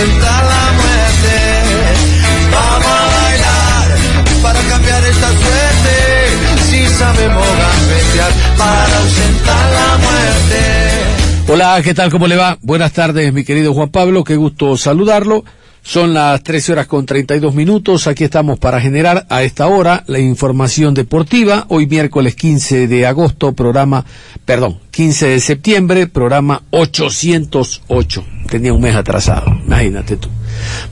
[0.00, 1.34] Ausentar la muerte.
[2.52, 3.88] Vamos a bailar
[4.42, 5.94] para cambiar esta suerte.
[6.70, 11.52] Si sabemos gambetear para ausentar la muerte.
[11.52, 12.10] Hola, ¿qué tal?
[12.10, 12.56] ¿Cómo le va?
[12.62, 15.44] Buenas tardes, mi querido Juan Pablo, qué gusto saludarlo.
[15.82, 18.06] Son las 13 horas con 32 minutos.
[18.06, 21.66] Aquí estamos para generar a esta hora la información deportiva.
[21.68, 24.04] Hoy miércoles 15 de agosto, programa,
[24.44, 28.24] perdón, 15 de septiembre, programa 808.
[28.48, 30.28] Tenía un mes atrasado, imagínate tú.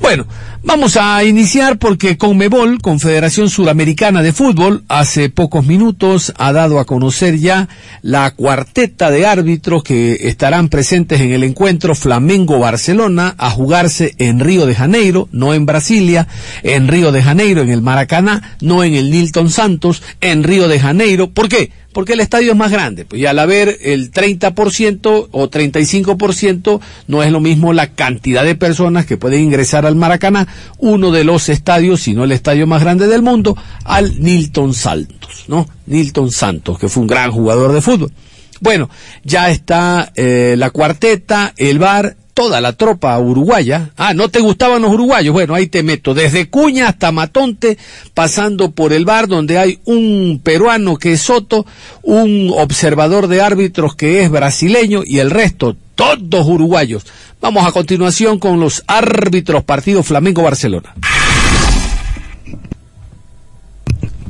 [0.01, 0.27] Bueno,
[0.63, 6.85] vamos a iniciar porque Conmebol, Confederación Suramericana de Fútbol, hace pocos minutos ha dado a
[6.85, 7.69] conocer ya
[8.03, 14.67] la cuarteta de árbitros que estarán presentes en el encuentro Flamengo-Barcelona a jugarse en Río
[14.67, 16.29] de Janeiro, no en Brasilia,
[16.63, 20.81] en Río de Janeiro, en el Maracaná, no en el Nilton Santos, en Río de
[20.81, 21.31] Janeiro.
[21.31, 21.71] ¿Por qué?
[21.99, 23.05] Porque el estadio es más grande.
[23.05, 28.55] Pues, y al haber el 30% o 35%, no es lo mismo la cantidad de
[28.55, 30.47] personas que pueden ingresar al Maracaná,
[30.79, 35.47] uno de los estadios, si no el estadio más grande del mundo, al Nilton Santos,
[35.49, 35.69] ¿no?
[35.87, 38.13] Nilton Santos, que fue un gran jugador de fútbol.
[38.61, 38.89] Bueno,
[39.25, 43.91] ya está eh, la cuarteta, el bar, toda la tropa uruguaya.
[43.97, 45.33] Ah, ¿no te gustaban los uruguayos?
[45.33, 46.15] Bueno, ahí te meto.
[46.15, 47.79] Desde Cuña hasta Matonte,
[48.15, 51.67] pasando por el bar donde hay un peruano que es Soto,
[52.03, 57.05] un observador de árbitros que es brasileño y el resto, todos uruguayos.
[57.41, 60.95] Vamos a continuación con los árbitros partido Flamengo-Barcelona.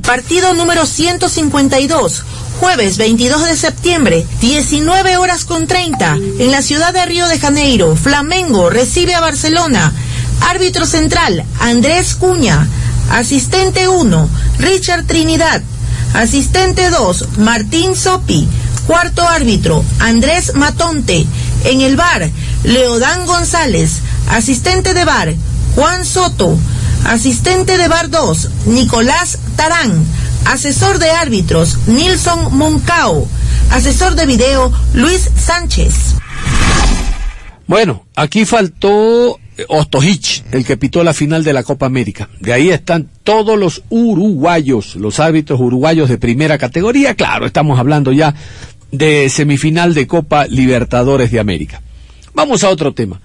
[0.09, 2.23] Partido número 152,
[2.59, 7.95] jueves 22 de septiembre, 19 horas con 30, en la ciudad de Río de Janeiro.
[7.95, 9.93] Flamengo recibe a Barcelona.
[10.41, 12.67] Árbitro central, Andrés Cuña.
[13.11, 15.61] Asistente 1, Richard Trinidad.
[16.15, 18.47] Asistente 2, Martín Sopi.
[18.87, 21.27] Cuarto árbitro, Andrés Matonte.
[21.65, 22.27] En el bar,
[22.63, 23.99] Leodán González.
[24.27, 25.35] Asistente de bar,
[25.75, 26.57] Juan Soto.
[27.05, 30.05] Asistente de bar 2, Nicolás Tarán.
[30.45, 33.27] Asesor de árbitros, Nilson Moncao.
[33.71, 36.15] Asesor de video, Luis Sánchez.
[37.67, 42.29] Bueno, aquí faltó Ostojich, el que pitó la final de la Copa América.
[42.39, 47.15] De ahí están todos los uruguayos, los árbitros uruguayos de primera categoría.
[47.15, 48.33] Claro, estamos hablando ya
[48.91, 51.81] de semifinal de Copa Libertadores de América.
[52.33, 53.21] Vamos a otro tema.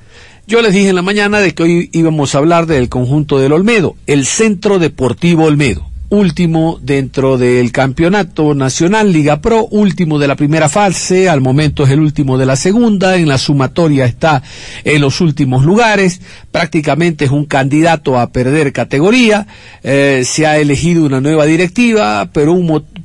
[0.47, 3.53] Yo les dije en la mañana de que hoy íbamos a hablar del conjunto del
[3.53, 10.37] Olmedo, el Centro Deportivo Olmedo, último dentro del campeonato nacional Liga Pro, último de la
[10.37, 14.43] primera fase, al momento es el último de la segunda, en la sumatoria está
[14.85, 16.21] en los últimos lugares,
[16.53, 19.47] prácticamente es un candidato a perder categoría,
[19.83, 22.55] eh, se ha elegido una nueva directiva, pero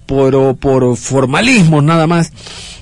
[0.06, 2.34] por, por formalismos nada más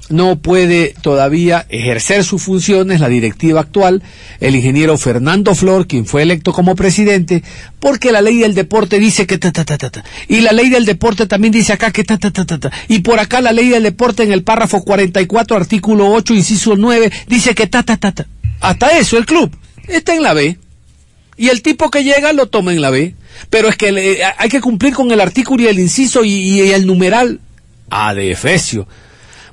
[0.10, 4.04] no puede todavía ejercer sus funciones la directiva actual,
[4.40, 7.44] el ingeniero Fernando Flor, quien fue electo como presidente,
[7.80, 10.04] porque la ley del deporte dice que ta ta ta ta, ta.
[10.28, 12.72] y la ley del deporte también dice acá que ta ta ta ta, ta.
[12.88, 17.12] y por acá la ley del deporte en el párrafo 44, artículo 8, inciso 9,
[17.28, 18.26] dice que ta ta ta ta.
[18.60, 19.56] Hasta eso el club
[19.88, 20.58] está en la B.
[21.40, 23.14] Y el tipo que llega lo toma en la B.
[23.52, 26.72] Pero es que le, hay que cumplir con el artículo y el inciso y, y
[26.72, 27.40] el numeral
[27.92, 28.88] A de Efesio.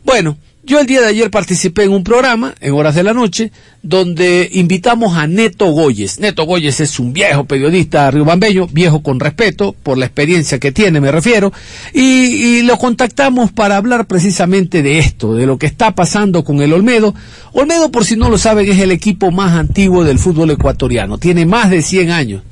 [0.05, 3.53] Bueno, yo el día de ayer participé en un programa, en horas de la noche,
[3.83, 6.21] donde invitamos a Neto Goyes.
[6.21, 11.01] Neto Goyes es un viejo periodista riobambeño, viejo con respeto, por la experiencia que tiene
[11.01, 11.53] me refiero,
[11.95, 16.61] y, y, lo contactamos para hablar precisamente de esto, de lo que está pasando con
[16.61, 17.15] el Olmedo.
[17.53, 21.47] Olmedo, por si no lo saben, es el equipo más antiguo del fútbol ecuatoriano, tiene
[21.47, 22.43] más de 100 años,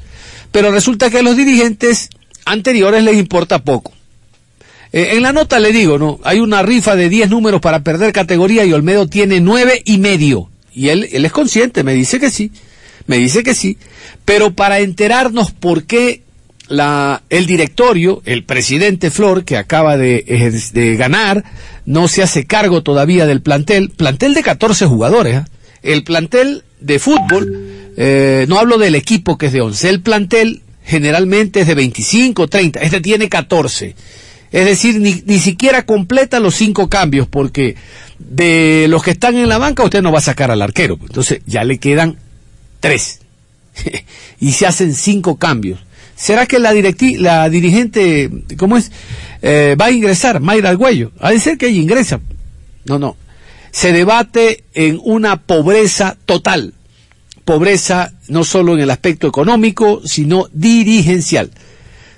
[0.50, 2.08] pero resulta que a los dirigentes
[2.46, 3.93] anteriores les importa poco.
[4.93, 6.21] Eh, en la nota le digo, ¿no?
[6.23, 10.50] Hay una rifa de 10 números para perder categoría y Olmedo tiene nueve y medio.
[10.75, 12.50] Y él, es consciente, me dice que sí,
[13.06, 13.79] me dice que sí.
[14.25, 16.23] Pero para enterarnos por qué
[16.69, 20.25] la, el directorio, el presidente Flor, que acaba de,
[20.73, 21.44] de ganar,
[21.85, 25.44] no se hace cargo todavía del plantel, plantel de 14 jugadores, ¿eh?
[25.83, 30.62] el plantel de fútbol eh, no hablo del equipo que es de 11, el plantel
[30.85, 33.94] generalmente es de 25, 30, este tiene 14.
[34.52, 37.76] Es decir, ni, ni siquiera completa los cinco cambios, porque
[38.19, 40.99] de los que están en la banca usted no va a sacar al arquero.
[41.00, 42.19] Entonces ya le quedan
[42.81, 43.20] tres.
[44.40, 45.81] y se hacen cinco cambios.
[46.14, 48.93] ¿Será que la, directi la dirigente, ¿cómo es?
[49.40, 51.12] Eh, va a ingresar, Mayra Argüello.
[51.19, 52.20] Ha de ser que ella ingresa.
[52.84, 53.16] No, no.
[53.70, 56.75] Se debate en una pobreza total.
[57.44, 61.50] Pobreza no solo en el aspecto económico, sino dirigencial.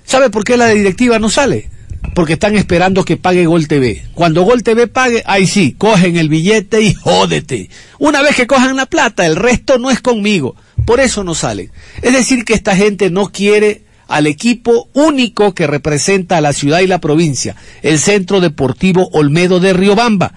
[0.05, 1.71] ¿Sabe por qué la directiva no sale?
[2.15, 4.05] Porque están esperando que pague Gol TV.
[4.15, 7.71] Cuando Gol TV pague, ahí sí, cogen el billete y jódete.
[7.99, 10.55] Una vez que cojan la plata, el resto no es conmigo.
[10.87, 11.71] Por eso no salen.
[12.03, 16.81] Es decir, que esta gente no quiere al equipo único que representa a la ciudad
[16.81, 20.35] y la provincia, el Centro Deportivo Olmedo de Riobamba.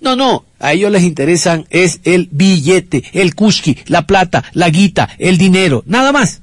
[0.00, 5.08] No, no, a ellos les interesan es el billete, el kushki, la plata, la guita,
[5.18, 6.42] el dinero, nada más.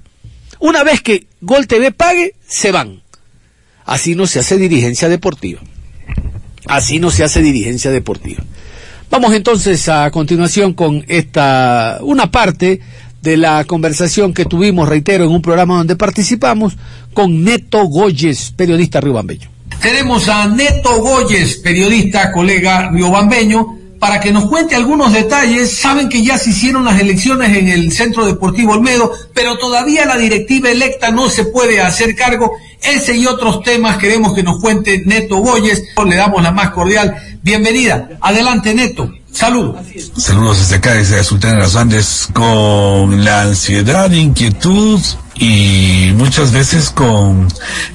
[0.60, 3.02] Una vez que Gol TV pague, se van.
[3.86, 5.62] Así no se hace dirigencia deportiva.
[6.68, 8.44] Así no se hace dirigencia deportiva.
[9.10, 12.80] Vamos entonces a continuación con esta, una parte
[13.22, 16.78] de la conversación que tuvimos, reitero, en un programa donde participamos
[17.14, 19.50] con Neto Goyes, periodista riobambeño.
[19.82, 25.78] Tenemos a Neto Goyes, periodista, colega riobambeño, para que nos cuente algunos detalles.
[25.78, 30.18] Saben que ya se hicieron las elecciones en el Centro Deportivo Olmedo, pero todavía la
[30.18, 32.52] directiva electa no se puede hacer cargo.
[32.82, 35.84] Ese y otros temas queremos que nos cuente Neto Goyes.
[36.06, 38.10] Le damos la más cordial bienvenida.
[38.22, 39.12] Adelante, Neto.
[39.32, 39.78] Saludos.
[40.18, 45.00] Saludos desde acá, desde Sultana de los Andes, con la ansiedad, inquietud
[45.36, 47.48] y muchas veces con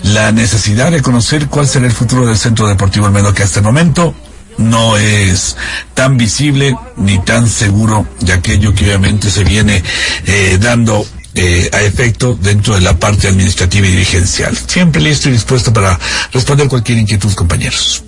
[0.02, 3.64] la necesidad de conocer cuál será el futuro del Centro Deportivo Olmedo, que hasta el
[3.64, 4.14] momento
[4.58, 5.56] no es
[5.94, 9.82] tan visible ni tan seguro de aquello que obviamente se viene
[10.26, 11.06] eh, dando
[11.36, 14.56] eh, a efecto dentro de la parte administrativa y dirigencial.
[14.56, 15.98] Siempre listo y dispuesto para
[16.32, 18.02] responder cualquier inquietud, compañeros.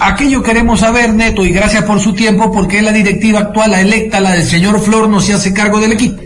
[0.00, 4.20] Aquello queremos saber, Neto, y gracias por su tiempo, porque la directiva actual, la electa,
[4.20, 6.20] la del señor Flor, no se hace cargo del equipo.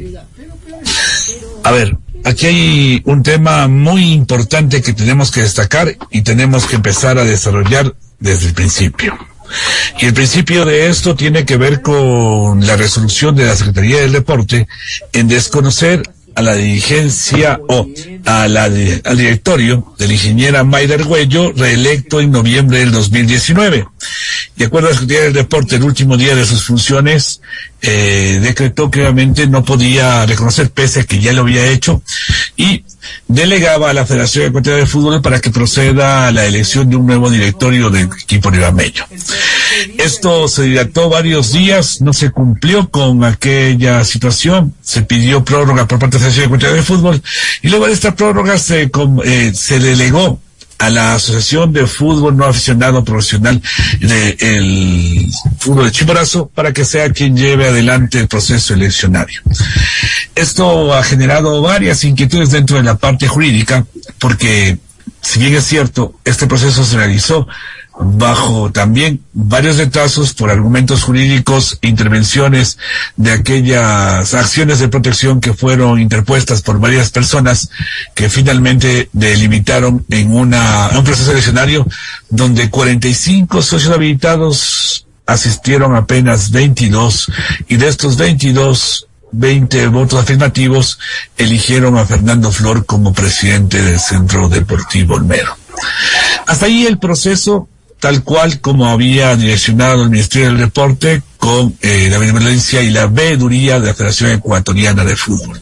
[1.63, 6.77] A ver, aquí hay un tema muy importante que tenemos que destacar y tenemos que
[6.77, 9.15] empezar a desarrollar desde el principio.
[10.01, 14.13] Y el principio de esto tiene que ver con la resolución de la Secretaría del
[14.13, 14.67] Deporte
[15.13, 16.03] en desconocer
[16.35, 17.87] a la dirigencia o
[18.27, 23.87] a la al directorio de la ingeniera Mayra Arguello, reelecto en noviembre del 2019.
[24.57, 27.41] De acuerdo a la Secretaría del Deporte, el último día de sus funciones,
[27.83, 32.03] eh, decretó que obviamente no podía reconocer pese a que ya lo había hecho
[32.57, 32.85] y
[33.29, 37.07] delegaba a la Federación Ecuatoriana de Fútbol para que proceda a la elección de un
[37.07, 39.05] nuevo directorio del equipo ribameño.
[39.99, 45.99] Esto se dilató varios días, no se cumplió con aquella situación, se pidió prórroga por
[45.99, 47.23] parte de la Federación Ecuatoriana de Fútbol
[47.63, 48.91] y luego de esta prórroga se,
[49.25, 50.41] eh, se delegó
[50.79, 53.61] a la Asociación de Fútbol No Aficionado Profesional
[54.01, 55.27] del
[55.59, 59.41] Fútbol de Chimborazo para que sea quien lleve adelante el proceso eleccionario.
[60.35, 63.87] Esto ha generado varias inquietudes dentro de la parte jurídica
[64.19, 64.79] porque,
[65.23, 67.47] si bien es cierto, este proceso se realizó
[67.99, 72.79] bajo también varios retrasos por argumentos jurídicos, intervenciones
[73.17, 77.71] de aquellas acciones de protección que fueron interpuestas por varias personas
[78.15, 81.87] que finalmente delimitaron en una, un proceso eleccionario
[82.31, 87.31] donde 45 socios habilitados asistieron apenas 22
[87.69, 90.99] y de estos 22 20 votos afirmativos
[91.37, 95.57] eligieron a Fernando Flor como presidente del Centro Deportivo Olmedo.
[96.47, 97.69] Hasta ahí el proceso
[98.05, 103.07] tal cual como había direccionado el Ministerio del Deporte con eh, la benevolencia y la
[103.07, 105.59] veeduría de la Federación Ecuatoriana de Fútbol.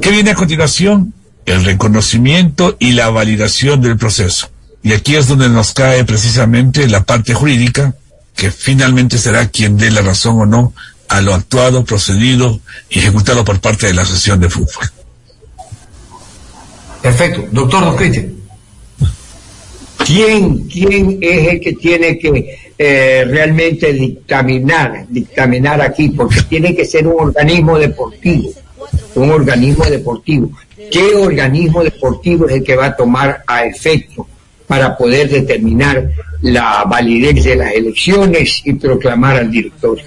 [0.00, 1.12] ¿Qué viene a continuación?
[1.44, 4.48] El reconocimiento y la validación del proceso.
[4.82, 7.94] Y aquí es donde nos cae precisamente la parte jurídica,
[8.34, 10.72] que finalmente será quien dé la razón o no
[11.10, 14.90] a lo actuado, procedido y ejecutado por parte de la Asociación de Fútbol.
[17.02, 17.46] Perfecto.
[17.52, 18.41] Doctor Don
[20.06, 26.08] ¿Quién, quién es el que tiene que eh, realmente dictaminar, dictaminar aquí?
[26.10, 28.50] Porque tiene que ser un organismo deportivo,
[29.14, 30.50] un organismo deportivo.
[30.90, 34.26] ¿Qué organismo deportivo es el que va a tomar a efecto
[34.66, 40.04] para poder determinar la validez de las elecciones y proclamar al directorio?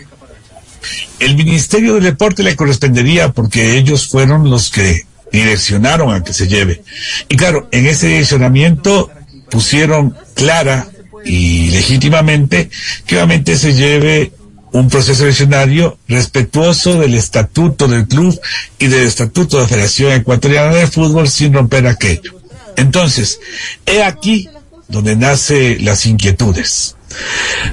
[1.19, 6.47] El Ministerio del Deporte le correspondería porque ellos fueron los que direccionaron a que se
[6.47, 6.83] lleve.
[7.29, 9.09] Y claro, en ese direccionamiento
[9.55, 10.85] pusieron clara
[11.23, 12.69] y legítimamente
[13.05, 14.33] que obviamente se lleve
[14.73, 18.37] un proceso eleccionario respetuoso del estatuto del club
[18.79, 22.37] y del estatuto de la Federación Ecuatoriana de Fútbol sin romper aquello.
[22.75, 23.39] Entonces,
[23.85, 24.49] he aquí
[24.89, 26.97] donde nace las inquietudes.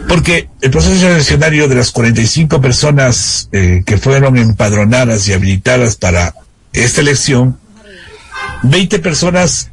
[0.07, 6.37] Porque el proceso eleccionario de las 45 personas eh, que fueron empadronadas y habilitadas para
[6.73, 7.59] esta elección,
[8.63, 9.73] 20 personas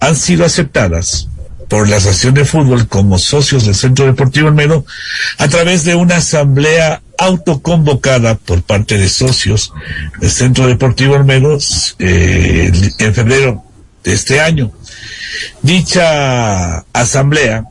[0.00, 1.28] han sido aceptadas
[1.68, 4.84] por la Asociación de Fútbol como socios del Centro Deportivo Olmedo
[5.38, 9.72] a través de una asamblea autoconvocada por parte de socios
[10.20, 11.58] del Centro Deportivo Olmedo
[11.98, 13.64] eh, en febrero
[14.04, 14.72] de este año.
[15.62, 17.64] Dicha asamblea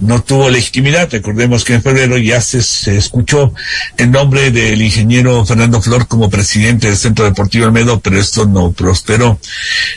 [0.00, 1.08] no tuvo legitimidad.
[1.10, 3.52] Recordemos que en febrero ya se, se, escuchó
[3.96, 8.72] el nombre del ingeniero Fernando Flor como presidente del Centro Deportivo Almedo, pero esto no
[8.72, 9.38] prosperó.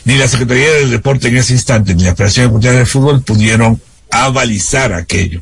[0.06, 3.82] Ni la Secretaría del Deporte en ese instante, ni la Federación de Fútbol pudieron
[4.12, 5.42] avalizar aquello.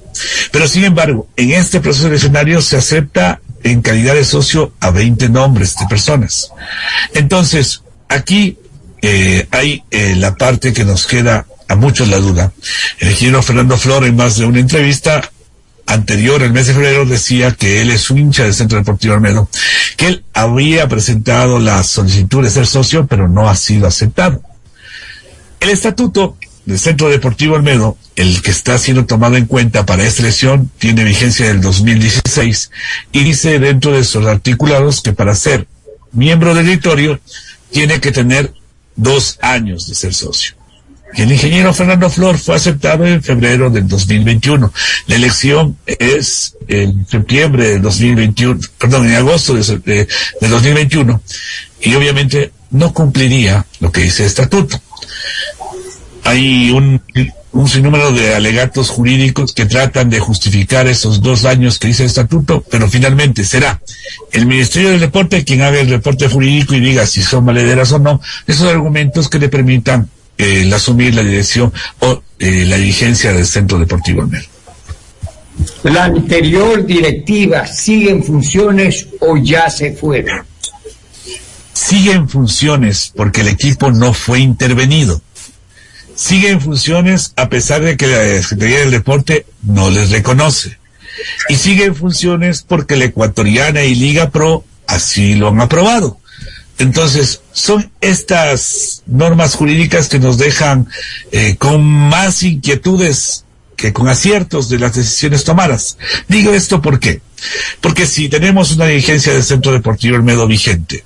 [0.52, 5.30] Pero sin embargo, en este proceso eleccionario se acepta en calidad de socio a 20
[5.30, 6.52] nombres de personas.
[7.14, 8.58] Entonces, aquí
[9.02, 12.52] eh, hay eh, la parte que nos queda a muchos la duda.
[13.00, 15.30] El ingeniero Fernando Flor en más de una entrevista
[15.86, 19.50] anterior, el mes de febrero, decía que él es un hincha del Centro Deportivo Almedo,
[19.98, 24.42] que él había presentado la solicitud de ser socio, pero no ha sido aceptado.
[25.60, 30.22] El estatuto del Centro Deportivo Almedo, el que está siendo tomado en cuenta para esta
[30.22, 32.72] elección, tiene vigencia del 2016
[33.12, 35.68] y dice dentro de sus articulados que para ser
[36.12, 37.20] miembro del directorio
[37.72, 38.54] tiene que tener
[39.00, 40.56] dos años de ser socio.
[41.16, 44.72] El ingeniero Fernando Flor fue aceptado en febrero del 2021.
[45.08, 50.08] La elección es en septiembre del 2021, perdón, en agosto de, de,
[50.40, 51.22] del 2021.
[51.82, 54.80] Y obviamente no cumpliría lo que dice el estatuto.
[56.24, 57.02] Hay un,
[57.52, 62.08] un sinnúmero de alegatos jurídicos que tratan de justificar esos dos años que dice el
[62.08, 63.82] estatuto, pero finalmente será
[64.32, 68.00] el Ministerio del Deporte quien haga el reporte jurídico y diga si son valederas o
[68.00, 73.34] no esos argumentos que le permitan eh, el asumir la dirección o eh, la dirigencia
[73.34, 74.46] del Centro Deportivo Almer.
[75.84, 80.46] ¿La anterior directiva sigue en funciones o ya se fueron?
[81.74, 85.22] Sigue en funciones porque el equipo no fue intervenido.
[86.20, 90.78] Sigue en funciones a pesar de que la Secretaría del Deporte no les reconoce.
[91.48, 96.20] Y sigue en funciones porque la Ecuatoriana y Liga Pro así lo han aprobado.
[96.78, 100.90] Entonces, son estas normas jurídicas que nos dejan
[101.32, 103.46] eh, con más inquietudes
[103.78, 105.98] que con aciertos de las decisiones tomadas.
[106.28, 107.22] Digo esto por qué.
[107.80, 111.06] Porque si tenemos una dirigencia del Centro Deportivo Olmedo vigente,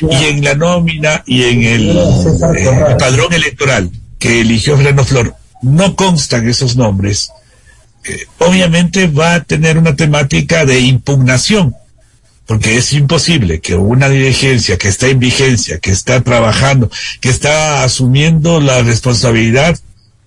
[0.00, 5.96] y en la nómina y en el, eh, padrón electoral que eligió Fernando Flor no
[5.96, 7.30] constan esos nombres,
[8.04, 11.74] eh, obviamente va a tener una temática de impugnación
[12.46, 17.82] porque es imposible que una dirigencia que está en vigencia, que está trabajando, que está
[17.82, 19.76] asumiendo la responsabilidad,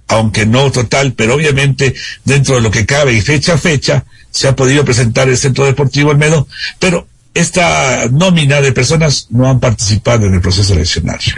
[0.08, 4.50] aunque no total, pero obviamente dentro de lo que cabe y fecha a fecha, se
[4.50, 6.46] ha podido presentar el Centro Deportivo Almedo,
[6.78, 11.36] pero esta nómina de personas no han participado en el proceso eleccionario.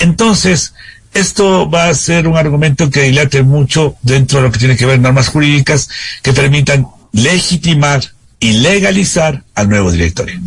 [0.00, 0.74] Entonces,
[1.16, 4.86] esto va a ser un argumento que dilate mucho dentro de lo que tiene que
[4.86, 5.88] ver normas jurídicas
[6.22, 8.02] que permitan legitimar
[8.38, 10.40] y legalizar al nuevo directorio.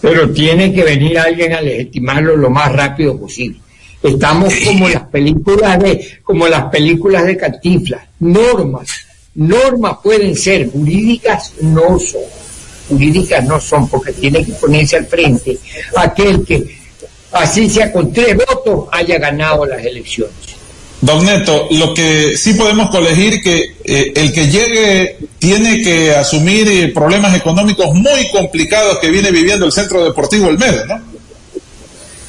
[0.00, 3.58] Pero tiene que venir alguien a legitimarlo lo más rápido posible.
[4.02, 8.02] Estamos como las películas de, como las películas de Cantinflas.
[8.20, 8.88] Normas,
[9.34, 12.20] normas pueden ser, jurídicas no son.
[12.88, 15.58] Jurídicas no son, porque tiene que ponerse al frente
[15.96, 16.83] aquel que,
[17.34, 20.34] así sea con tres votos, haya ganado las elecciones.
[21.00, 26.66] Don Neto, lo que sí podemos colegir que eh, el que llegue tiene que asumir
[26.68, 31.14] eh, problemas económicos muy complicados que viene viviendo el Centro Deportivo El Medio, ¿no?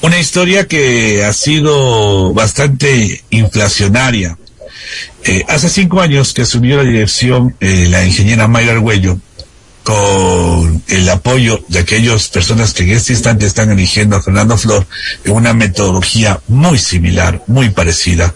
[0.02, 4.38] Una historia que ha sido bastante inflacionaria.
[5.24, 9.18] Eh, hace cinco años que asumió la dirección eh, la ingeniera Mayra Arguello,
[9.86, 14.88] con el apoyo de aquellas personas que en este instante están eligiendo a Fernando Flor
[15.24, 18.34] en una metodología muy similar, muy parecida,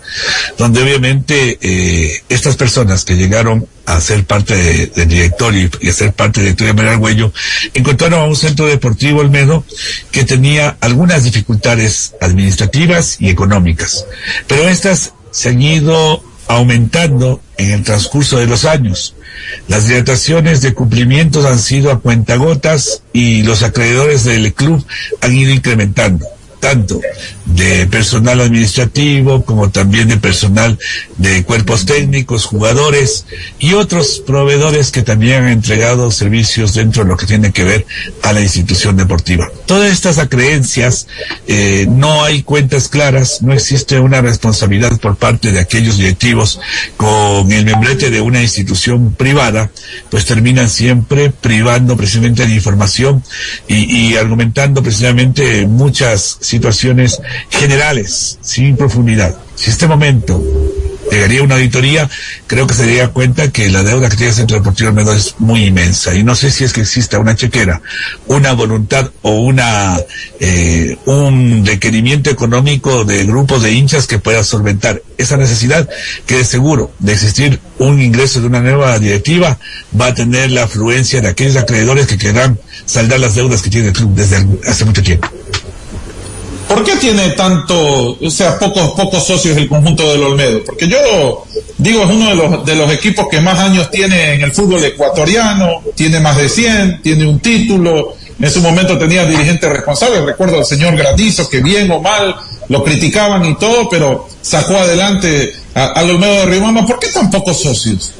[0.60, 5.94] donde obviamente eh, estas personas que llegaron a ser parte de, del directorio y a
[5.94, 7.34] ser parte del directorio de María Arguello,
[7.74, 9.66] encontraron a un centro deportivo Olmedo
[10.12, 14.06] que tenía algunas dificultades administrativas y económicas,
[14.46, 19.16] pero estas se han ido aumentando en el transcurso de los años.
[19.68, 24.84] Las dilataciones de cumplimientos han sido a cuentagotas y los acreedores del club
[25.22, 26.26] han ido incrementando.
[26.60, 27.02] Tanto
[27.46, 30.78] de personal administrativo como también de personal
[31.18, 33.26] de cuerpos técnicos, jugadores
[33.58, 37.86] y otros proveedores que también han entregado servicios dentro de lo que tiene que ver
[38.24, 39.50] a la institución deportiva.
[39.66, 41.08] Todas estas acreencias,
[41.48, 46.60] eh, no hay cuentas claras, no existe una responsabilidad por parte de aquellos directivos
[46.98, 49.72] con el membrete de una institución privada,
[50.10, 53.24] pues terminan siempre privando precisamente de información
[53.68, 59.36] y, y argumentando precisamente muchas situaciones generales, sin profundidad.
[59.56, 60.42] Si este momento
[61.12, 62.10] llegaría una auditoría,
[62.48, 65.36] creo que se daría cuenta que la deuda que tiene el Centro Deportivo Olmedo es
[65.40, 66.16] muy inmensa.
[66.16, 67.82] Y no sé si es que exista una chequera,
[68.28, 69.98] una voluntad o una
[70.40, 75.90] eh, un requerimiento económico de grupos de hinchas que pueda solventar esa necesidad,
[76.26, 79.58] que de seguro de existir un ingreso de una nueva directiva
[80.00, 83.90] va a tener la afluencia de aquellos acreedores que querrán saldar las deudas que tiene
[83.90, 85.30] el club desde hace mucho tiempo.
[86.70, 90.64] ¿Por qué tiene tanto, o sea, pocos, pocos socios el conjunto del Olmedo?
[90.64, 91.46] Porque yo
[91.80, 94.84] digo, es uno de los, de los equipos que más años tiene en el fútbol
[94.84, 100.60] ecuatoriano, tiene más de 100, tiene un título, en su momento tenía dirigentes responsables, recuerdo
[100.60, 102.36] al señor Granizo, que bien o mal
[102.70, 106.86] lo criticaban y todo, pero sacó adelante al Olmedo de Ribamba.
[106.86, 108.14] ¿Por qué tan pocos socios?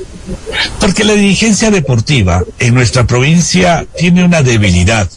[0.80, 5.08] Porque la dirigencia deportiva en nuestra provincia tiene una debilidad.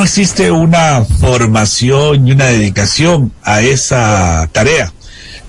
[0.00, 4.90] No existe una formación y una dedicación a esa tarea.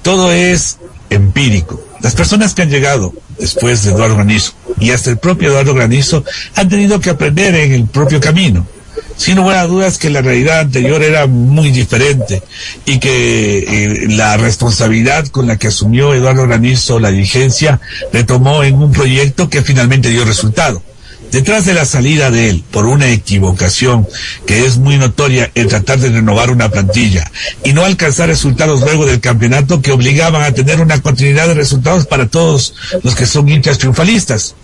[0.01, 0.77] Todo es
[1.10, 1.81] empírico.
[2.01, 6.25] Las personas que han llegado después de Eduardo Granizo y hasta el propio Eduardo Granizo
[6.55, 8.67] han tenido que aprender en el propio camino.
[9.15, 12.43] Sin lugar a dudas que la realidad anterior era muy diferente
[12.84, 17.79] y que eh, la responsabilidad con la que asumió Eduardo Granizo la dirigencia
[18.12, 20.84] retomó en un proyecto que finalmente dio resultado.
[21.31, 24.05] Detrás de la salida de él por una equivocación
[24.45, 27.29] que es muy notoria en tratar de renovar una plantilla
[27.63, 32.05] y no alcanzar resultados luego del campeonato que obligaban a tener una continuidad de resultados
[32.05, 34.55] para todos los que son hinchas triunfalistas.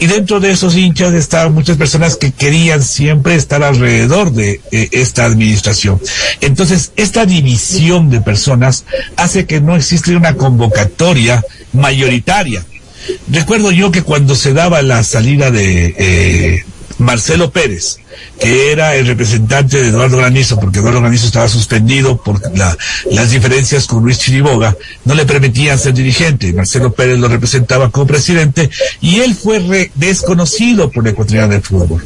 [0.00, 4.88] Y dentro de esos hinchas estaban muchas personas que querían siempre estar alrededor de eh,
[4.92, 6.00] esta administración.
[6.40, 8.84] Entonces, esta división de personas
[9.16, 12.64] hace que no exista una convocatoria mayoritaria
[13.30, 16.64] Recuerdo yo que cuando se daba la salida de eh,
[16.98, 17.98] Marcelo Pérez,
[18.40, 23.86] que era el representante de Eduardo Granizo, porque Eduardo Granizo estaba suspendido por las diferencias
[23.86, 26.52] con Luis Chiriboga, no le permitían ser dirigente.
[26.52, 32.04] Marcelo Pérez lo representaba como presidente y él fue desconocido por la ecuatoriana del fútbol.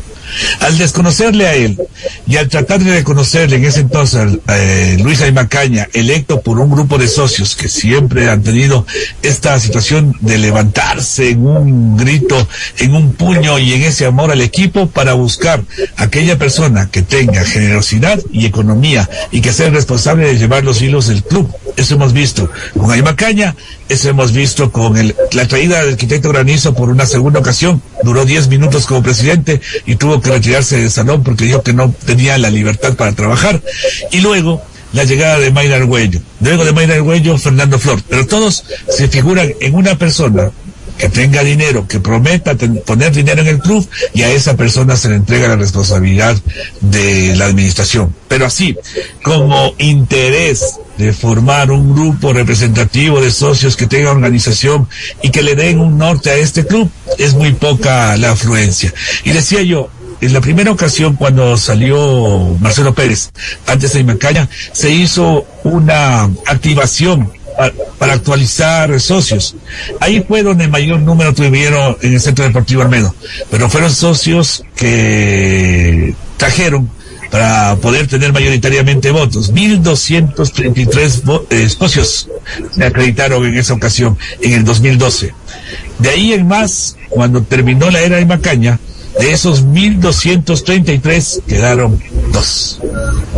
[0.61, 1.79] Al desconocerle a él
[2.27, 6.99] y al tratar de reconocerle en ese entonces eh, Luis Aymacaña, electo por un grupo
[6.99, 8.87] de socios que siempre han tenido
[9.23, 14.40] esta situación de levantarse en un grito, en un puño y en ese amor al
[14.40, 15.62] equipo para buscar
[15.97, 21.09] aquella persona que tenga generosidad y economía y que sea responsable de llevar los hilos
[21.09, 21.53] del club.
[21.77, 23.57] Eso hemos visto con Aymacaña,
[23.89, 27.83] eso hemos visto con el, la traída del arquitecto Granizo por una segunda ocasión.
[28.03, 31.95] Duró 10 minutos como presidente y tuvo que retirarse del salón porque dijo que no
[32.05, 33.63] tenía la libertad para trabajar.
[34.11, 36.21] Y luego la llegada de Mayra Arguello.
[36.41, 38.03] Luego de Mayra Arguello, Fernando Flor.
[38.09, 40.51] Pero todos se figuran en una persona
[40.98, 45.09] que tenga dinero, que prometa poner dinero en el club y a esa persona se
[45.09, 46.37] le entrega la responsabilidad
[46.81, 48.14] de la administración.
[48.28, 48.76] Pero así,
[49.22, 54.88] como interés de formar un grupo representativo de socios que tenga organización
[55.22, 58.92] y que le den un norte a este club, es muy poca la afluencia.
[59.24, 63.31] Y decía yo, en la primera ocasión cuando salió Marcelo Pérez,
[63.66, 67.33] antes de Imacaña, se hizo una activación
[67.99, 69.57] para, actualizar socios.
[70.01, 73.15] Ahí fue donde mayor número tuvieron en el Centro Deportivo Almedo,
[73.51, 76.91] pero fueron socios que trajeron
[77.31, 79.55] para poder tener mayoritariamente votos.
[79.55, 82.29] 1.233 eh, socios
[82.75, 85.33] se acreditaron en esa ocasión, en el 2012.
[85.99, 88.79] De ahí en más, cuando terminó la era de Macaña,
[89.23, 92.81] de esos 1.233 quedaron dos.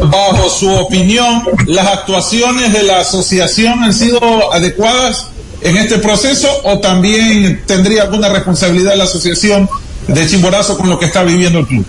[0.00, 5.26] Bajo su opinión, ¿las actuaciones de la asociación han sido adecuadas
[5.60, 9.68] en este proceso o también tendría alguna responsabilidad la asociación
[10.08, 11.84] de Chimborazo con lo que está viviendo el club?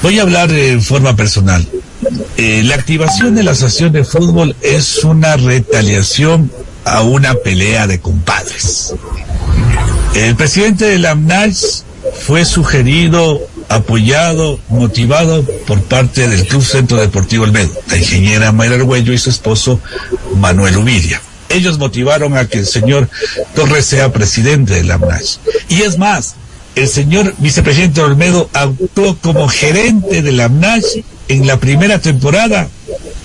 [0.00, 1.66] Voy a hablar en forma personal.
[2.36, 6.52] Eh, la activación de la asociación de fútbol es una retaliación
[6.84, 8.94] a una pelea de compadres.
[10.14, 17.44] El presidente de la AMNAS fue sugerido, apoyado, motivado por parte del Club Centro Deportivo
[17.44, 19.80] Olmedo, la ingeniera Mayra Arguello y su esposo
[20.36, 21.20] Manuel Uvidia.
[21.48, 23.08] Ellos motivaron a que el señor
[23.54, 25.40] Torres sea presidente de la AMNAS.
[25.68, 26.34] Y es más,
[26.74, 30.84] el señor vicepresidente Olmedo actuó como gerente de la AMNAS
[31.28, 32.68] en la primera temporada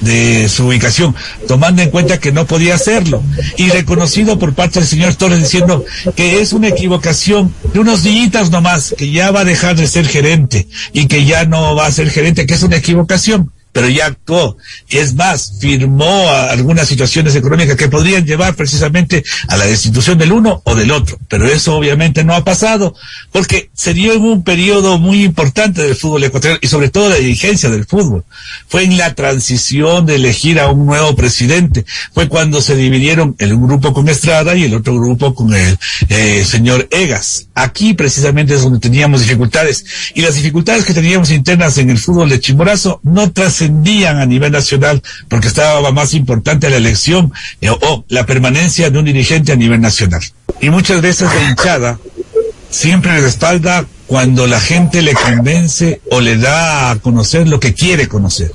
[0.02, 1.16] de su ubicación,
[1.48, 3.24] tomando en cuenta que no podía hacerlo.
[3.58, 8.52] Y reconocido por parte del señor Torres diciendo que es una equivocación de unos días
[8.52, 11.92] nomás, que ya va a dejar de ser gerente y que ya no va a
[11.92, 14.58] ser gerente, que es una equivocación pero ya actuó.
[14.90, 20.64] Es más, firmó algunas situaciones económicas que podrían llevar precisamente a la destitución del uno
[20.66, 21.20] o del otro.
[21.28, 22.96] Pero eso obviamente no ha pasado,
[23.32, 27.20] porque se dio en un periodo muy importante del fútbol ecuatoriano y sobre todo de
[27.20, 28.26] dirigencia del fútbol.
[28.68, 31.86] Fue en la transición de elegir a un nuevo presidente.
[32.16, 35.78] Fue cuando se dividieron el grupo con Estrada y el otro grupo con el
[36.10, 37.50] eh, señor Egas.
[37.54, 39.86] Aquí precisamente es donde teníamos dificultades.
[40.16, 43.32] Y las dificultades que teníamos internas en el fútbol de Chimborazo no
[43.68, 49.00] trascendían a nivel nacional porque estaba más importante la elección eh, o la permanencia de
[49.00, 50.22] un dirigente a nivel nacional.
[50.62, 52.00] Y muchas veces la hinchada
[52.70, 58.08] siempre respalda cuando la gente le convence o le da a conocer lo que quiere
[58.08, 58.52] conocer.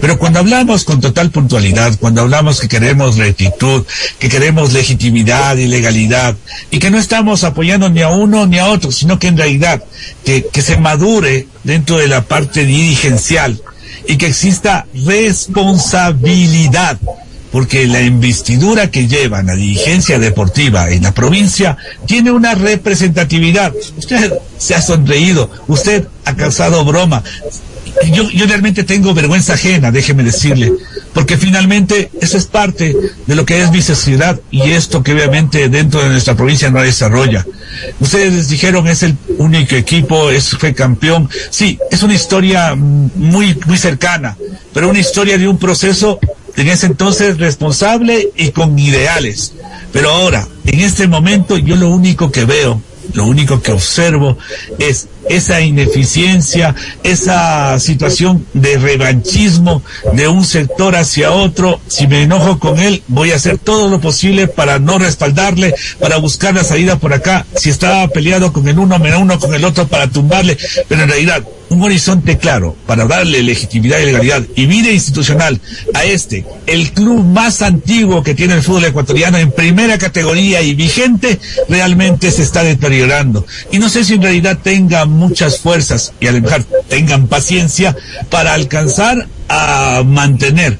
[0.00, 3.84] Pero cuando hablamos con total puntualidad, cuando hablamos que queremos rectitud,
[4.18, 6.36] que queremos legitimidad y legalidad,
[6.70, 9.82] y que no estamos apoyando ni a uno ni a otro, sino que en realidad
[10.24, 13.60] que, que se madure dentro de la parte dirigencial,
[14.06, 16.98] y que exista responsabilidad
[17.52, 23.72] porque la investidura que lleva la dirigencia deportiva en la provincia tiene una representatividad.
[23.96, 27.22] Usted se ha sonreído, usted ha causado broma,
[28.12, 30.72] yo, yo realmente tengo vergüenza ajena, déjeme decirle,
[31.16, 32.94] porque finalmente eso es parte
[33.26, 36.82] de lo que es mi sociedad y esto que obviamente dentro de nuestra provincia no
[36.82, 37.46] desarrolla.
[38.00, 41.30] Ustedes dijeron es el único equipo, es, fue campeón.
[41.48, 44.36] Sí, es una historia muy, muy cercana,
[44.74, 46.20] pero una historia de un proceso
[46.54, 49.54] en ese entonces responsable y con ideales.
[49.94, 52.82] Pero ahora, en este momento, yo lo único que veo,
[53.14, 54.38] lo único que observo
[54.78, 61.80] es esa ineficiencia, esa situación de revanchismo de un sector hacia otro.
[61.88, 66.18] Si me enojo con él, voy a hacer todo lo posible para no respaldarle, para
[66.18, 67.46] buscar la salida por acá.
[67.56, 70.56] Si estaba peleado con el uno, me uno con el otro para tumbarle.
[70.88, 71.42] Pero en realidad,
[71.76, 75.60] un horizonte claro para darle legitimidad y legalidad y vida institucional
[75.92, 80.74] a este, el club más antiguo que tiene el fútbol ecuatoriano en primera categoría y
[80.74, 83.46] vigente, realmente se está deteriorando.
[83.70, 87.94] Y no sé si en realidad tenga muchas fuerzas y a lo mejor tengan paciencia
[88.30, 90.78] para alcanzar a mantener.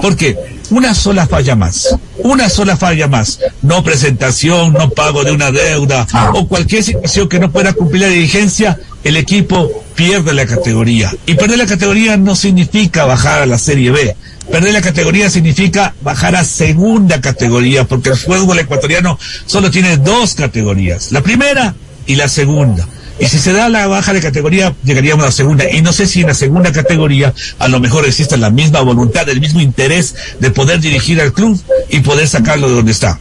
[0.00, 0.36] Porque
[0.70, 6.06] una sola falla más, una sola falla más, no presentación, no pago de una deuda
[6.34, 11.12] o cualquier situación que no pueda cumplir la dirigencia, el equipo pierde la categoría.
[11.26, 14.16] Y perder la categoría no significa bajar a la Serie B.
[14.50, 20.34] Perder la categoría significa bajar a segunda categoría, porque el fútbol ecuatoriano solo tiene dos
[20.34, 21.74] categorías, la primera
[22.06, 22.88] y la segunda.
[23.20, 25.68] Y si se da la baja de categoría, llegaríamos a la segunda.
[25.68, 29.28] Y no sé si en la segunda categoría a lo mejor existe la misma voluntad,
[29.28, 33.18] el mismo interés de poder dirigir al club y poder sacarlo de donde está.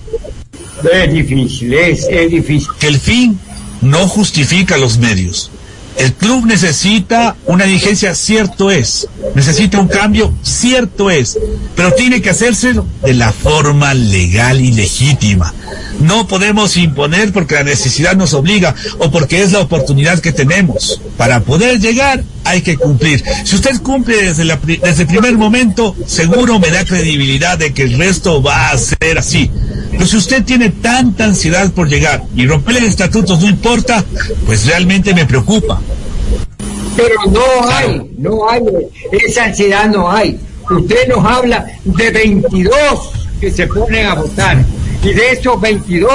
[0.93, 2.69] Es difícil, es, es difícil.
[2.79, 3.39] Que el fin
[3.81, 5.49] no justifica los medios.
[5.97, 9.07] El club necesita una dirigencia, cierto es.
[9.33, 11.37] Necesita un cambio, cierto es.
[11.75, 15.53] Pero tiene que hacérselo de la forma legal y legítima.
[15.99, 21.01] No podemos imponer porque la necesidad nos obliga o porque es la oportunidad que tenemos.
[21.17, 23.23] Para poder llegar hay que cumplir.
[23.43, 27.83] Si usted cumple desde, la, desde el primer momento, seguro me da credibilidad de que
[27.83, 29.51] el resto va a ser así.
[29.91, 34.03] Pero si usted tiene tanta ansiedad por llegar y romper el estatutos no importa,
[34.45, 35.81] pues realmente me preocupa.
[36.95, 38.61] Pero no hay, no hay,
[39.11, 40.39] esa ansiedad no hay.
[40.69, 44.57] Usted nos habla de 22 que se ponen a votar
[45.03, 46.11] y de esos 22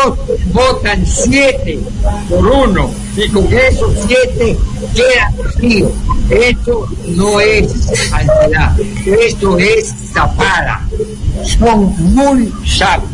[0.52, 1.80] votan 7
[2.28, 4.58] por uno y con esos 7
[4.94, 5.92] quedan vacíos.
[6.30, 7.72] Esto no es
[8.12, 10.86] ansiedad, esto es tapada.
[11.58, 13.10] Son muy sabios,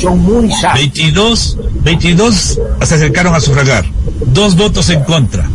[0.00, 0.74] son muy sabios.
[0.74, 3.84] 22, 22 se acercaron a sufragar,
[4.26, 5.48] dos votos en contra.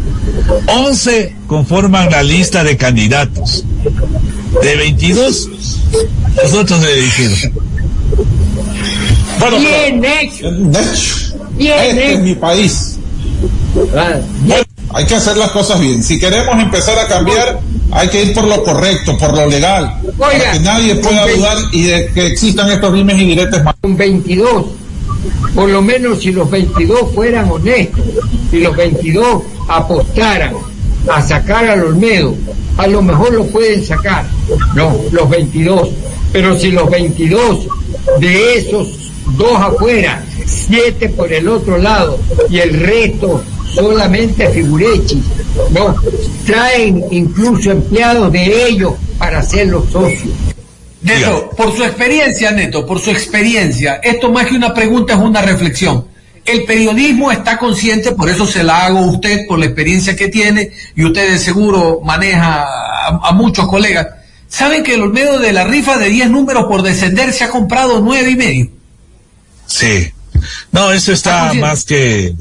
[0.68, 3.64] 11 conforman la lista de candidatos.
[4.62, 5.50] De 22,
[6.44, 7.50] nosotros elegidos.
[9.40, 10.50] Bueno, Bien pero- hecho.
[10.50, 11.16] hecho.
[11.58, 12.20] Bien Este es hecho.
[12.24, 12.98] mi país.
[13.74, 16.02] Bueno, hay que hacer las cosas bien.
[16.04, 17.60] Si queremos empezar a cambiar,
[17.92, 19.94] hay que ir por lo correcto, por lo legal.
[20.18, 23.76] para Oiga, que nadie pueda dudar y de que existan estos dimes y diretes más.
[23.82, 24.66] Con 22,
[25.54, 28.02] por lo menos si los 22 fueran honestos,
[28.52, 30.54] si los 22 apostaran
[31.12, 32.34] a sacar al Olmedo,
[32.78, 34.26] a lo mejor lo pueden sacar.
[34.76, 35.90] No, los 22.
[36.32, 37.60] Pero si los 22
[38.20, 39.05] de esos
[39.38, 42.20] dos afuera, siete por el otro lado
[42.50, 43.44] y el resto
[43.74, 45.22] solamente figurechi,
[45.72, 45.96] no,
[46.46, 50.34] traen incluso empleados de ellos para ser los socios.
[51.02, 55.42] Neto, por su experiencia, Neto, por su experiencia, esto más que una pregunta es una
[55.42, 56.06] reflexión.
[56.44, 60.30] El periodismo está consciente, por eso se la hago a usted, por la experiencia que
[60.30, 62.66] tiene, y usted de seguro maneja
[63.08, 64.08] a, muchos colegas.
[64.48, 68.00] ¿Saben que el Olmedo de la rifa de 10 números por descender se ha comprado
[68.00, 68.70] nueve y medio?
[69.68, 70.12] Sí.
[70.72, 72.36] No, eso está más que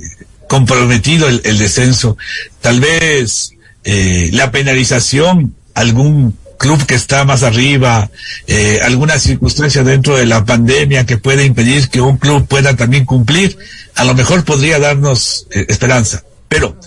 [0.49, 2.17] comprometido el, descenso.
[2.61, 3.53] Tal vez
[3.85, 8.11] eh, la penalización, algún club que está más arriba,
[8.47, 13.05] eh, alguna circunstancia dentro de la pandemia que puede impedir que un club pueda también
[13.05, 13.57] cumplir,
[13.95, 16.25] a lo mejor podría darnos eh, esperanza.
[16.49, 16.79] Pero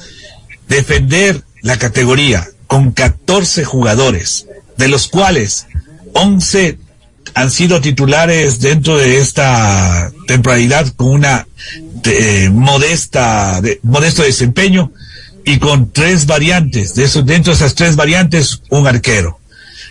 [0.67, 4.47] defender la categoría con 14 jugadores,
[4.78, 5.67] de los cuales
[6.13, 6.78] 11
[7.38, 11.47] han sido titulares dentro de esta temporalidad con una
[12.04, 14.91] eh, modesta, de, modesto desempeño
[15.45, 19.39] y con tres variantes, de eso, dentro de esas tres variantes, un arquero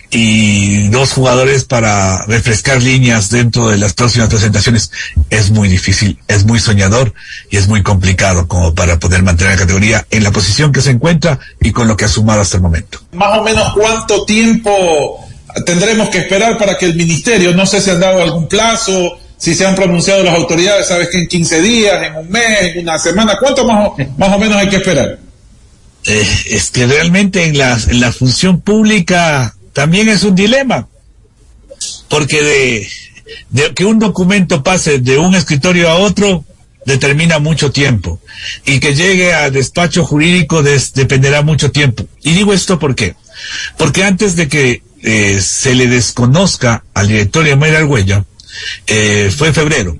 [0.09, 4.91] y dos jugadores para refrescar líneas dentro de las próximas presentaciones
[5.29, 7.13] es muy difícil, es muy soñador
[7.49, 10.91] y es muy complicado como para poder mantener la categoría en la posición que se
[10.91, 12.99] encuentra y con lo que ha sumado hasta el momento.
[13.13, 15.26] Más o menos cuánto tiempo
[15.65, 19.53] tendremos que esperar para que el ministerio, no sé si han dado algún plazo, si
[19.53, 22.97] se han pronunciado las autoridades, sabes que en 15 días, en un mes, en una
[22.97, 25.19] semana, ¿cuánto más o, menos hay que esperar?
[26.05, 30.87] Eh, es que realmente en la, función pública también es un dilema,
[32.09, 32.87] porque
[33.51, 36.43] de, que un documento pase de un escritorio a otro
[36.85, 38.19] determina mucho tiempo
[38.65, 42.07] y que llegue al despacho jurídico dependerá mucho tiempo.
[42.23, 42.79] Y digo esto.
[42.79, 48.25] Porque antes de que eh, se le desconozca al directorio de Mayra Argüello,
[48.87, 49.97] eh, fue en febrero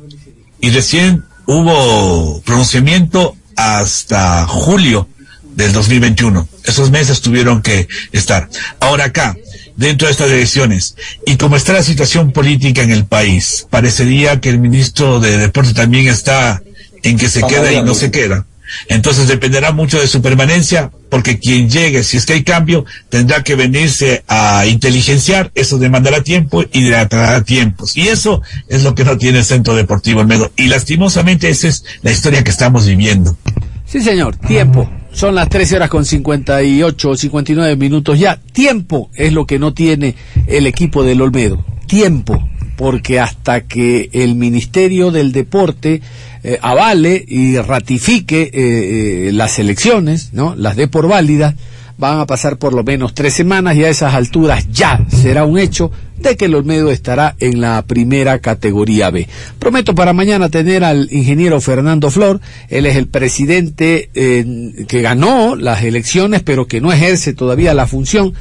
[0.60, 5.07] y recién hubo pronunciamiento hasta julio
[5.55, 6.47] del 2021.
[6.63, 8.49] Esos meses tuvieron que estar.
[8.79, 9.36] Ahora acá,
[9.75, 10.95] dentro de estas elecciones.
[11.25, 15.73] Y como está la situación política en el país, parecería que el ministro de Deporte
[15.73, 16.62] también está
[17.03, 18.45] en que se queda y no se queda.
[18.89, 23.43] Entonces dependerá mucho de su permanencia, porque quien llegue, si es que hay cambio, tendrá
[23.43, 27.95] que venirse a inteligenciar, eso demandará tiempo y dilatará tiempos.
[27.95, 30.51] Y eso es lo que no tiene el Centro Deportivo Olmedo.
[30.56, 33.38] Y lastimosamente esa es la historia que estamos viviendo.
[33.86, 34.89] Sí, señor, tiempo.
[35.13, 38.39] Son las 13 horas con 58 o 59 minutos ya.
[38.51, 41.65] Tiempo es lo que no tiene el equipo del Olmedo.
[41.88, 46.01] Tiempo, porque hasta que el Ministerio del Deporte
[46.49, 50.55] eh, avale y ratifique eh, eh, las elecciones, ¿no?
[50.55, 51.55] Las dé por válidas,
[51.97, 55.60] van a pasar por lo menos tres semanas y a esas alturas ya será un
[55.60, 59.27] hecho de que el Olmedo estará en la primera categoría B.
[59.60, 65.55] Prometo para mañana tener al ingeniero Fernando Flor, él es el presidente eh, que ganó
[65.55, 68.33] las elecciones pero que no ejerce todavía la función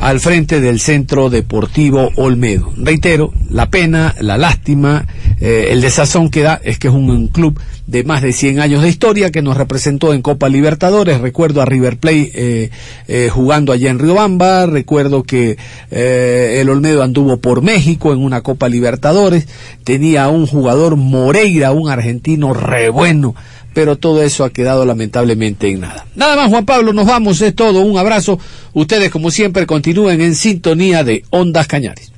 [0.00, 2.72] al frente del Centro Deportivo Olmedo.
[2.76, 5.06] Reitero, la pena, la lástima,
[5.40, 8.82] eh, el desazón que da es que es un, club de más de 100 años
[8.82, 11.20] de historia que nos representó en Copa Libertadores.
[11.20, 12.70] Recuerdo a River Plate
[13.08, 15.58] eh, jugando allá en Riobamba, recuerdo que
[15.90, 19.48] el Olmedo anduvo por México en una Copa Libertadores,
[19.84, 23.34] tenía un jugador Moreira, un argentino re bueno,
[23.74, 26.06] pero todo eso ha quedado lamentablemente en nada.
[26.14, 28.38] Nada más, Juan Pablo, nos vamos, es todo, un abrazo.
[28.72, 32.12] Ustedes, como siempre, continúen en sintonía de Ondas Cañares.